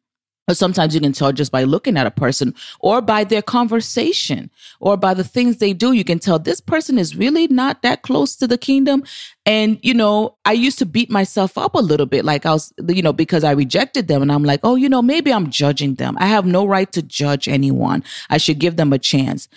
or 0.49 0.55
sometimes 0.55 0.95
you 0.95 1.01
can 1.01 1.13
tell 1.13 1.31
just 1.33 1.53
by 1.53 1.65
looking 1.65 1.97
at 1.97 2.07
a 2.07 2.11
person 2.11 2.55
or 2.81 3.01
by 3.01 3.23
their 3.23 3.43
conversation 3.43 4.51
or 4.81 4.97
by 4.97 5.15
the 5.15 5.25
things 5.25 5.59
they 5.59 5.73
do. 5.73 5.93
You 5.93 6.05
can 6.05 6.19
tell 6.19 6.39
this 6.39 6.61
person 6.61 6.99
is 6.99 7.15
really 7.15 7.47
not 7.49 7.83
that 7.83 8.03
close 8.03 8.35
to 8.37 8.47
the 8.47 8.59
kingdom. 8.59 9.05
And, 9.45 9.79
you 9.83 9.95
know, 9.95 10.37
I 10.45 10.53
used 10.53 10.79
to 10.79 10.87
beat 10.87 11.11
myself 11.11 11.59
up 11.59 11.75
a 11.75 11.79
little 11.79 12.07
bit, 12.07 12.25
like 12.25 12.47
I 12.47 12.53
was, 12.53 12.73
you 12.89 13.03
know, 13.03 13.13
because 13.13 13.45
I 13.45 13.53
rejected 13.53 14.09
them. 14.09 14.23
And 14.23 14.33
I'm 14.33 14.45
like, 14.45 14.61
oh, 14.63 14.77
you 14.77 14.89
know, 14.89 15.03
maybe 15.03 15.33
I'm 15.33 15.51
judging 15.51 15.95
them. 15.95 16.17
I 16.19 16.27
have 16.27 16.47
no 16.47 16.67
right 16.67 16.91
to 16.93 17.03
judge 17.03 17.47
anyone. 17.47 18.03
I 18.31 18.39
should 18.39 18.59
give 18.59 18.77
them 18.77 18.93
a 18.93 18.99
chance. 18.99 19.49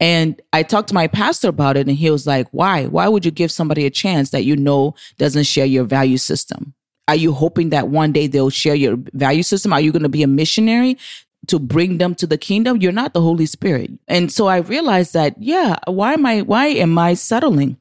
And 0.00 0.40
I 0.54 0.62
talked 0.62 0.88
to 0.88 0.94
my 0.94 1.08
pastor 1.08 1.48
about 1.48 1.76
it, 1.76 1.86
and 1.86 1.94
he 1.94 2.10
was 2.10 2.26
like, 2.26 2.48
why? 2.52 2.86
Why 2.86 3.06
would 3.06 3.26
you 3.26 3.30
give 3.30 3.52
somebody 3.52 3.84
a 3.84 3.90
chance 3.90 4.30
that 4.30 4.44
you 4.44 4.56
know 4.56 4.94
doesn't 5.18 5.44
share 5.44 5.66
your 5.66 5.84
value 5.84 6.16
system? 6.16 6.74
Are 7.10 7.16
you 7.16 7.32
hoping 7.32 7.70
that 7.70 7.88
one 7.88 8.12
day 8.12 8.28
they'll 8.28 8.50
share 8.50 8.76
your 8.76 8.96
value 9.14 9.42
system? 9.42 9.72
Are 9.72 9.80
you 9.80 9.90
going 9.90 10.04
to 10.04 10.08
be 10.08 10.22
a 10.22 10.28
missionary 10.28 10.96
to 11.48 11.58
bring 11.58 11.98
them 11.98 12.14
to 12.14 12.24
the 12.24 12.38
kingdom? 12.38 12.76
You're 12.76 12.92
not 12.92 13.14
the 13.14 13.20
Holy 13.20 13.46
Spirit. 13.46 13.90
And 14.06 14.30
so 14.30 14.46
I 14.46 14.58
realized 14.58 15.12
that, 15.14 15.34
yeah, 15.42 15.80
why 15.88 16.12
am 16.12 16.24
I, 16.24 16.42
why 16.42 16.66
am 16.66 16.96
I 16.98 17.14
settling? 17.14 17.78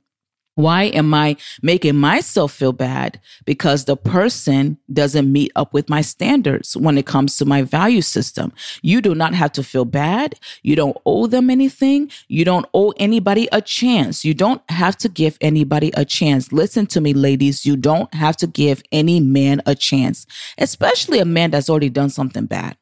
Why 0.60 0.84
am 0.88 1.14
I 1.14 1.38
making 1.62 1.96
myself 1.96 2.52
feel 2.52 2.74
bad? 2.74 3.22
Because 3.46 3.86
the 3.86 3.96
person 3.96 4.78
doesn't 4.92 5.32
meet 5.32 5.54
up 5.56 5.74
with 5.74 5.88
my 5.90 6.02
standards 6.02 6.76
when 6.76 6.98
it 6.98 7.06
comes 7.06 7.38
to 7.38 7.46
my 7.46 7.62
value 7.62 8.02
system. 8.02 8.52
You 8.82 9.00
do 9.00 9.16
not 9.16 9.34
have 9.34 9.54
to 9.54 9.64
feel 9.64 9.86
bad. 9.86 10.38
You 10.62 10.76
don't 10.76 10.98
owe 11.06 11.28
them 11.28 11.50
anything. 11.50 12.12
You 12.28 12.44
don't 12.44 12.66
owe 12.74 12.94
anybody 12.98 13.48
a 13.54 13.62
chance. 13.62 14.26
You 14.26 14.34
don't 14.34 14.62
have 14.70 14.98
to 14.98 15.08
give 15.08 15.38
anybody 15.40 15.92
a 15.94 16.04
chance. 16.04 16.52
Listen 16.52 16.86
to 16.88 17.00
me, 17.00 17.14
ladies. 17.14 17.66
You 17.66 17.78
don't 17.78 18.14
have 18.14 18.36
to 18.38 18.48
give 18.48 18.84
any 18.92 19.22
man 19.22 19.62
a 19.66 19.76
chance, 19.76 20.28
especially 20.58 21.20
a 21.20 21.26
man 21.26 21.52
that's 21.52 21.70
already 21.70 21.90
done 21.90 22.10
something 22.10 22.48
bad 22.48 22.76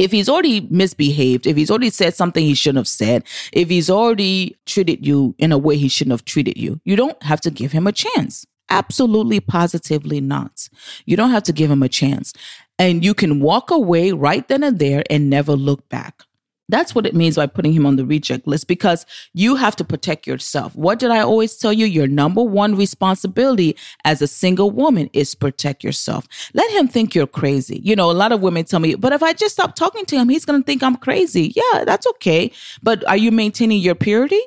if 0.00 0.10
he's 0.12 0.30
already 0.30 0.66
misbehaved, 0.70 1.46
if 1.46 1.56
he's 1.56 1.70
already 1.70 1.90
said 1.90 2.14
something 2.14 2.42
he 2.42 2.54
shouldn't 2.54 2.78
have 2.78 2.88
said, 2.88 3.22
if 3.52 3.68
he's 3.68 3.90
already 3.90 4.56
treated 4.64 5.06
you 5.06 5.34
in 5.38 5.52
a 5.52 5.58
way 5.58 5.76
he 5.76 5.88
shouldn't 5.88 6.12
have 6.12 6.24
treated 6.24 6.56
you, 6.56 6.80
you 6.84 6.96
don't 6.96 7.22
have 7.22 7.40
to 7.42 7.50
give 7.50 7.72
him 7.72 7.86
a 7.86 7.92
chance. 7.92 8.46
Absolutely, 8.70 9.40
positively 9.40 10.20
not. 10.20 10.68
You 11.04 11.16
don't 11.16 11.32
have 11.32 11.42
to 11.44 11.52
give 11.52 11.70
him 11.70 11.82
a 11.82 11.88
chance. 11.88 12.32
And 12.78 13.04
you 13.04 13.12
can 13.12 13.40
walk 13.40 13.70
away 13.70 14.12
right 14.12 14.46
then 14.48 14.62
and 14.62 14.78
there 14.78 15.02
and 15.10 15.28
never 15.28 15.54
look 15.54 15.86
back. 15.90 16.22
That's 16.70 16.94
what 16.94 17.06
it 17.06 17.14
means 17.14 17.36
by 17.36 17.46
putting 17.46 17.72
him 17.72 17.86
on 17.86 17.96
the 17.96 18.04
reject 18.06 18.46
list 18.46 18.68
because 18.68 19.04
you 19.34 19.56
have 19.56 19.76
to 19.76 19.84
protect 19.84 20.26
yourself. 20.26 20.74
What 20.74 20.98
did 20.98 21.10
I 21.10 21.20
always 21.20 21.56
tell 21.56 21.72
you? 21.72 21.86
Your 21.86 22.06
number 22.06 22.42
one 22.42 22.76
responsibility 22.76 23.76
as 24.04 24.22
a 24.22 24.26
single 24.26 24.70
woman 24.70 25.10
is 25.12 25.34
protect 25.34 25.82
yourself. 25.82 26.26
Let 26.54 26.70
him 26.70 26.88
think 26.88 27.14
you're 27.14 27.26
crazy. 27.26 27.80
You 27.82 27.96
know, 27.96 28.10
a 28.10 28.12
lot 28.12 28.32
of 28.32 28.40
women 28.40 28.64
tell 28.64 28.80
me, 28.80 28.94
but 28.94 29.12
if 29.12 29.22
I 29.22 29.32
just 29.32 29.54
stop 29.54 29.74
talking 29.74 30.04
to 30.06 30.16
him, 30.16 30.28
he's 30.28 30.44
going 30.44 30.62
to 30.62 30.66
think 30.66 30.82
I'm 30.82 30.96
crazy. 30.96 31.52
Yeah, 31.56 31.84
that's 31.84 32.06
okay. 32.06 32.52
But 32.82 33.06
are 33.08 33.16
you 33.16 33.32
maintaining 33.32 33.80
your 33.80 33.94
purity? 33.94 34.40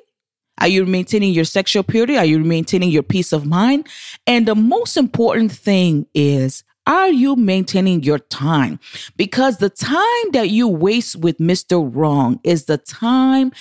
Are 0.60 0.68
you 0.68 0.86
maintaining 0.86 1.34
your 1.34 1.46
sexual 1.46 1.84
purity? 1.84 2.18
Are 2.18 2.25
you 2.25 2.39
maintaining 2.39 2.89
your 2.89 3.03
peace 3.03 3.34
of 3.34 3.46
mind? 3.46 3.88
And 4.27 4.48
the 4.48 4.56
most 4.56 4.98
important 4.98 5.51
thing 5.51 6.06
is 6.13 6.63
are 6.85 7.09
you 7.09 7.35
maintaining 7.35 8.03
your 8.03 8.19
time? 8.19 8.79
Because 9.15 9.57
the 9.57 9.69
time 9.69 10.31
that 10.31 10.49
you 10.49 10.67
waste 10.67 11.15
with 11.15 11.37
Mr. 11.37 11.89
Wrong 11.93 12.39
is 12.43 12.65
the 12.65 12.77
time 12.77 13.51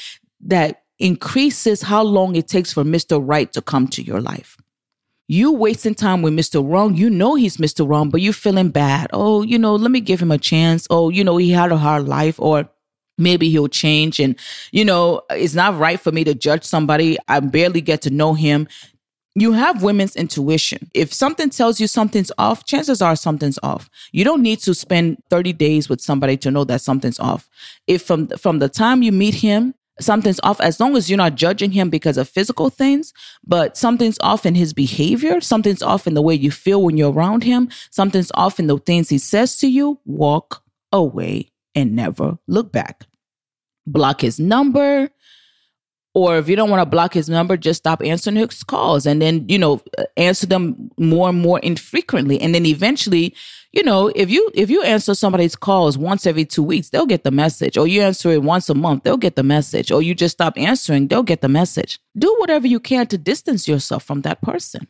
that 0.40 0.82
increases 0.98 1.82
how 1.82 2.02
long 2.02 2.36
it 2.36 2.48
takes 2.48 2.72
for 2.72 2.84
Mr. 2.84 3.20
Right 3.22 3.52
to 3.52 3.62
come 3.62 3.88
to 3.88 4.02
your 4.02 4.20
life. 4.20 4.56
You 5.28 5.52
wasting 5.52 5.94
time 5.94 6.20
with 6.22 6.34
Mr. 6.34 6.68
Wrong, 6.68 6.94
you 6.94 7.08
know 7.08 7.36
he's 7.36 7.56
Mr. 7.56 7.88
Wrong, 7.88 8.10
but 8.10 8.20
you're 8.20 8.32
feeling 8.32 8.70
bad. 8.70 9.08
Oh, 9.12 9.42
you 9.42 9.58
know, 9.58 9.76
let 9.76 9.90
me 9.90 10.00
give 10.00 10.20
him 10.20 10.30
a 10.30 10.38
chance. 10.38 10.86
Oh, 10.90 11.08
you 11.10 11.24
know, 11.24 11.36
he 11.36 11.50
had 11.50 11.72
a 11.72 11.76
hard 11.76 12.06
life 12.06 12.38
or 12.40 12.68
maybe 13.18 13.50
he'll 13.50 13.68
change 13.68 14.18
and 14.18 14.38
you 14.72 14.84
know 14.84 15.22
it's 15.30 15.54
not 15.54 15.78
right 15.78 16.00
for 16.00 16.12
me 16.12 16.24
to 16.24 16.34
judge 16.34 16.64
somebody 16.64 17.18
i 17.28 17.38
barely 17.40 17.80
get 17.80 18.02
to 18.02 18.10
know 18.10 18.34
him 18.34 18.66
you 19.34 19.52
have 19.52 19.82
women's 19.82 20.14
intuition. 20.14 20.90
If 20.94 21.12
something 21.12 21.50
tells 21.50 21.80
you 21.80 21.86
something's 21.86 22.32
off, 22.36 22.64
chances 22.64 23.00
are 23.00 23.16
something's 23.16 23.58
off. 23.62 23.88
You 24.12 24.24
don't 24.24 24.42
need 24.42 24.58
to 24.60 24.74
spend 24.74 25.22
30 25.30 25.54
days 25.54 25.88
with 25.88 26.00
somebody 26.00 26.36
to 26.38 26.50
know 26.50 26.64
that 26.64 26.82
something's 26.82 27.18
off. 27.18 27.48
If 27.86 28.02
from 28.02 28.28
from 28.28 28.58
the 28.58 28.68
time 28.68 29.02
you 29.02 29.12
meet 29.12 29.34
him, 29.34 29.74
something's 30.00 30.40
off 30.42 30.60
as 30.60 30.80
long 30.80 30.96
as 30.96 31.08
you're 31.08 31.16
not 31.16 31.34
judging 31.34 31.72
him 31.72 31.88
because 31.88 32.18
of 32.18 32.28
physical 32.28 32.68
things, 32.70 33.12
but 33.44 33.76
something's 33.76 34.18
off 34.20 34.44
in 34.44 34.54
his 34.54 34.72
behavior, 34.72 35.40
something's 35.40 35.82
off 35.82 36.06
in 36.06 36.14
the 36.14 36.22
way 36.22 36.34
you 36.34 36.50
feel 36.50 36.82
when 36.82 36.96
you're 36.96 37.12
around 37.12 37.44
him, 37.44 37.68
something's 37.90 38.32
off 38.34 38.58
in 38.58 38.66
the 38.66 38.78
things 38.78 39.08
he 39.08 39.18
says 39.18 39.56
to 39.58 39.68
you, 39.68 39.98
walk 40.04 40.62
away 40.92 41.50
and 41.74 41.96
never 41.96 42.38
look 42.46 42.72
back. 42.72 43.06
Block 43.86 44.20
his 44.20 44.38
number, 44.38 45.10
or 46.14 46.36
if 46.36 46.48
you 46.48 46.56
don't 46.56 46.68
want 46.68 46.82
to 46.82 46.86
block 46.86 47.14
his 47.14 47.28
number, 47.28 47.56
just 47.56 47.78
stop 47.78 48.02
answering 48.04 48.36
his 48.36 48.62
calls 48.62 49.06
and 49.06 49.22
then, 49.22 49.46
you 49.48 49.58
know, 49.58 49.80
answer 50.16 50.46
them 50.46 50.90
more 50.98 51.30
and 51.30 51.40
more 51.40 51.58
infrequently. 51.60 52.40
And 52.40 52.54
then 52.54 52.66
eventually, 52.66 53.34
you 53.72 53.82
know, 53.82 54.12
if 54.14 54.28
you 54.28 54.50
if 54.54 54.68
you 54.68 54.82
answer 54.82 55.14
somebody's 55.14 55.56
calls 55.56 55.96
once 55.96 56.26
every 56.26 56.44
two 56.44 56.62
weeks, 56.62 56.90
they'll 56.90 57.06
get 57.06 57.24
the 57.24 57.30
message. 57.30 57.78
Or 57.78 57.86
you 57.86 58.02
answer 58.02 58.30
it 58.30 58.42
once 58.42 58.68
a 58.68 58.74
month, 58.74 59.04
they'll 59.04 59.16
get 59.16 59.36
the 59.36 59.42
message. 59.42 59.90
Or 59.90 60.02
you 60.02 60.14
just 60.14 60.36
stop 60.36 60.58
answering, 60.58 61.08
they'll 61.08 61.22
get 61.22 61.40
the 61.40 61.48
message. 61.48 61.98
Do 62.16 62.34
whatever 62.38 62.66
you 62.66 62.80
can 62.80 63.06
to 63.06 63.16
distance 63.16 63.66
yourself 63.66 64.04
from 64.04 64.20
that 64.22 64.42
person 64.42 64.86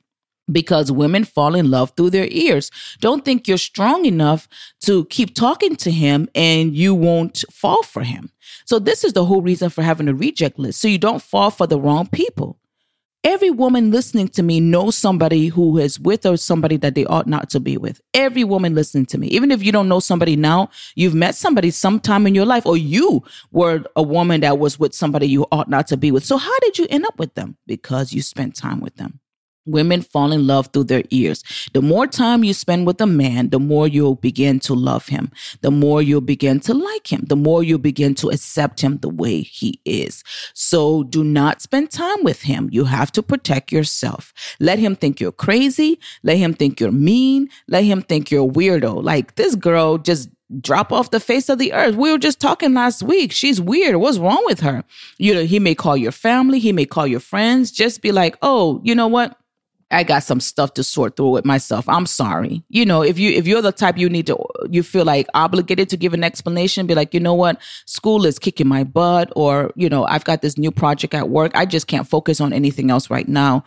because 0.52 0.92
women 0.92 1.24
fall 1.24 1.54
in 1.54 1.70
love 1.70 1.92
through 1.96 2.10
their 2.10 2.28
ears. 2.30 2.70
Don't 3.00 3.24
think 3.24 3.48
you're 3.48 3.58
strong 3.58 4.04
enough 4.04 4.48
to 4.82 5.04
keep 5.06 5.34
talking 5.34 5.76
to 5.76 5.90
him 5.90 6.28
and 6.34 6.74
you 6.76 6.94
won't 6.94 7.44
fall 7.50 7.82
for 7.82 8.02
him. 8.02 8.30
So, 8.64 8.78
this 8.78 9.04
is 9.04 9.12
the 9.12 9.24
whole 9.24 9.42
reason 9.42 9.70
for 9.70 9.82
having 9.82 10.08
a 10.08 10.14
reject 10.14 10.58
list 10.58 10.80
so 10.80 10.88
you 10.88 10.98
don't 10.98 11.22
fall 11.22 11.50
for 11.50 11.66
the 11.66 11.80
wrong 11.80 12.06
people. 12.06 12.58
Every 13.24 13.50
woman 13.50 13.92
listening 13.92 14.26
to 14.30 14.42
me 14.42 14.58
knows 14.58 14.96
somebody 14.96 15.46
who 15.46 15.78
is 15.78 16.00
with 16.00 16.26
or 16.26 16.36
somebody 16.36 16.76
that 16.78 16.96
they 16.96 17.04
ought 17.04 17.28
not 17.28 17.50
to 17.50 17.60
be 17.60 17.76
with. 17.76 18.00
Every 18.14 18.42
woman 18.42 18.74
listening 18.74 19.06
to 19.06 19.18
me, 19.18 19.28
even 19.28 19.52
if 19.52 19.62
you 19.62 19.70
don't 19.70 19.88
know 19.88 20.00
somebody 20.00 20.34
now, 20.34 20.70
you've 20.96 21.14
met 21.14 21.36
somebody 21.36 21.70
sometime 21.70 22.26
in 22.26 22.34
your 22.34 22.46
life, 22.46 22.66
or 22.66 22.76
you 22.76 23.22
were 23.52 23.84
a 23.94 24.02
woman 24.02 24.40
that 24.40 24.58
was 24.58 24.80
with 24.80 24.92
somebody 24.92 25.28
you 25.28 25.46
ought 25.52 25.70
not 25.70 25.86
to 25.88 25.96
be 25.96 26.10
with. 26.10 26.24
So, 26.24 26.36
how 26.36 26.58
did 26.60 26.78
you 26.78 26.88
end 26.90 27.06
up 27.06 27.16
with 27.20 27.34
them? 27.34 27.56
Because 27.64 28.12
you 28.12 28.22
spent 28.22 28.56
time 28.56 28.80
with 28.80 28.96
them. 28.96 29.20
Women 29.64 30.02
fall 30.02 30.32
in 30.32 30.46
love 30.46 30.70
through 30.72 30.84
their 30.84 31.04
ears. 31.10 31.44
The 31.72 31.82
more 31.82 32.06
time 32.06 32.42
you 32.42 32.52
spend 32.52 32.86
with 32.86 33.00
a 33.00 33.06
man, 33.06 33.50
the 33.50 33.60
more 33.60 33.86
you'll 33.86 34.16
begin 34.16 34.58
to 34.60 34.74
love 34.74 35.06
him. 35.06 35.30
The 35.60 35.70
more 35.70 36.02
you'll 36.02 36.20
begin 36.20 36.58
to 36.60 36.74
like 36.74 37.12
him. 37.12 37.24
The 37.28 37.36
more 37.36 37.62
you'll 37.62 37.78
begin 37.78 38.14
to 38.16 38.30
accept 38.30 38.80
him 38.80 38.98
the 38.98 39.08
way 39.08 39.40
he 39.40 39.80
is. 39.84 40.24
So 40.54 41.04
do 41.04 41.22
not 41.22 41.62
spend 41.62 41.90
time 41.90 42.24
with 42.24 42.42
him. 42.42 42.68
You 42.72 42.84
have 42.84 43.12
to 43.12 43.22
protect 43.22 43.70
yourself. 43.70 44.32
Let 44.58 44.78
him 44.78 44.96
think 44.96 45.20
you're 45.20 45.32
crazy. 45.32 46.00
Let 46.22 46.38
him 46.38 46.54
think 46.54 46.80
you're 46.80 46.90
mean. 46.90 47.48
Let 47.68 47.84
him 47.84 48.02
think 48.02 48.30
you're 48.30 48.50
weirdo. 48.50 49.02
Like 49.02 49.36
this 49.36 49.54
girl 49.54 49.98
just 49.98 50.28
drop 50.60 50.92
off 50.92 51.10
the 51.10 51.20
face 51.20 51.48
of 51.48 51.58
the 51.58 51.72
earth. 51.72 51.94
We 51.94 52.10
were 52.10 52.18
just 52.18 52.40
talking 52.40 52.74
last 52.74 53.02
week. 53.02 53.32
She's 53.32 53.60
weird. 53.60 53.96
What's 53.96 54.18
wrong 54.18 54.42
with 54.44 54.60
her? 54.60 54.84
You 55.18 55.34
know, 55.34 55.44
he 55.44 55.58
may 55.58 55.74
call 55.74 55.96
your 55.96 56.12
family. 56.12 56.58
He 56.58 56.72
may 56.72 56.84
call 56.84 57.06
your 57.06 57.20
friends. 57.20 57.70
Just 57.70 58.02
be 58.02 58.12
like, 58.12 58.36
oh, 58.42 58.80
you 58.84 58.94
know 58.94 59.08
what? 59.08 59.38
I 59.92 60.02
got 60.04 60.22
some 60.22 60.40
stuff 60.40 60.74
to 60.74 60.84
sort 60.84 61.16
through 61.16 61.30
with 61.30 61.44
myself. 61.44 61.88
I'm 61.88 62.06
sorry. 62.06 62.62
You 62.68 62.86
know, 62.86 63.02
if 63.02 63.18
you 63.18 63.30
if 63.30 63.46
you're 63.46 63.62
the 63.62 63.72
type 63.72 63.98
you 63.98 64.08
need 64.08 64.26
to 64.26 64.38
you 64.70 64.82
feel 64.82 65.04
like 65.04 65.26
obligated 65.34 65.88
to 65.90 65.96
give 65.96 66.14
an 66.14 66.24
explanation, 66.24 66.86
be 66.86 66.94
like, 66.94 67.12
you 67.12 67.20
know 67.20 67.34
what, 67.34 67.60
school 67.84 68.24
is 68.24 68.38
kicking 68.38 68.68
my 68.68 68.84
butt, 68.84 69.32
or 69.36 69.72
you 69.76 69.88
know, 69.88 70.04
I've 70.04 70.24
got 70.24 70.42
this 70.42 70.56
new 70.56 70.70
project 70.70 71.14
at 71.14 71.28
work. 71.28 71.52
I 71.54 71.66
just 71.66 71.86
can't 71.86 72.08
focus 72.08 72.40
on 72.40 72.52
anything 72.52 72.90
else 72.90 73.10
right 73.10 73.28
now. 73.28 73.64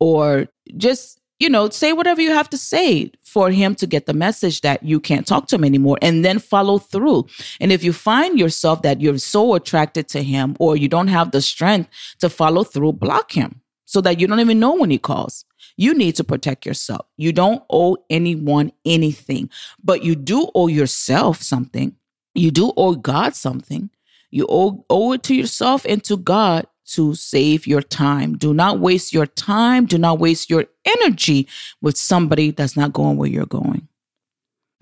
Or 0.00 0.46
just, 0.76 1.20
you 1.38 1.48
know, 1.48 1.68
say 1.70 1.92
whatever 1.92 2.20
you 2.20 2.32
have 2.32 2.50
to 2.50 2.58
say 2.58 3.10
for 3.22 3.50
him 3.50 3.74
to 3.76 3.86
get 3.86 4.06
the 4.06 4.14
message 4.14 4.60
that 4.62 4.82
you 4.82 5.00
can't 5.00 5.26
talk 5.26 5.48
to 5.48 5.56
him 5.56 5.64
anymore 5.64 5.98
and 6.02 6.24
then 6.24 6.38
follow 6.38 6.78
through. 6.78 7.26
And 7.60 7.72
if 7.72 7.82
you 7.84 7.92
find 7.92 8.38
yourself 8.38 8.82
that 8.82 9.00
you're 9.00 9.18
so 9.18 9.54
attracted 9.54 10.08
to 10.08 10.22
him 10.22 10.56
or 10.58 10.76
you 10.76 10.88
don't 10.88 11.08
have 11.08 11.30
the 11.30 11.42
strength 11.42 11.90
to 12.20 12.28
follow 12.28 12.64
through, 12.64 12.92
block 12.94 13.32
him 13.32 13.60
so 13.88 14.02
that 14.02 14.20
you 14.20 14.26
don't 14.26 14.40
even 14.40 14.60
know 14.60 14.74
when 14.74 14.90
he 14.90 14.98
calls. 14.98 15.46
You 15.78 15.94
need 15.94 16.14
to 16.16 16.24
protect 16.24 16.66
yourself. 16.66 17.06
You 17.16 17.32
don't 17.32 17.62
owe 17.70 17.96
anyone 18.10 18.70
anything, 18.84 19.48
but 19.82 20.02
you 20.04 20.14
do 20.14 20.50
owe 20.54 20.66
yourself 20.66 21.40
something. 21.40 21.96
You 22.34 22.50
do 22.50 22.74
owe 22.76 22.96
God 22.96 23.34
something. 23.34 23.88
You 24.30 24.46
owe, 24.50 24.84
owe 24.90 25.12
it 25.12 25.22
to 25.22 25.34
yourself 25.34 25.86
and 25.88 26.04
to 26.04 26.18
God 26.18 26.66
to 26.88 27.14
save 27.14 27.66
your 27.66 27.80
time. 27.80 28.36
Do 28.36 28.52
not 28.52 28.78
waste 28.78 29.14
your 29.14 29.26
time. 29.26 29.86
Do 29.86 29.96
not 29.96 30.18
waste 30.18 30.50
your 30.50 30.66
energy 30.84 31.48
with 31.80 31.96
somebody 31.96 32.50
that's 32.50 32.76
not 32.76 32.92
going 32.92 33.16
where 33.16 33.30
you're 33.30 33.46
going. 33.46 33.88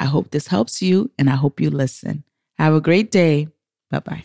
I 0.00 0.06
hope 0.06 0.32
this 0.32 0.48
helps 0.48 0.82
you 0.82 1.12
and 1.16 1.30
I 1.30 1.36
hope 1.36 1.60
you 1.60 1.70
listen. 1.70 2.25
Have 2.58 2.75
a 2.75 2.80
great 2.80 3.12
day. 3.12 3.46
Bye 3.88 4.00
bye. 4.00 4.25